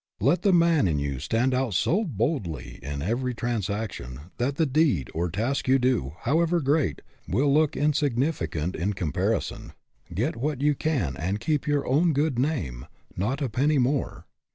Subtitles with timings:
[0.19, 5.11] Let the man in you stand out so boldly in every transaction that the deed,
[5.13, 9.73] or task you do, however great, will look insignificant in comparison.
[10.11, 14.25] Get what you can and keep your own good name not a penny more.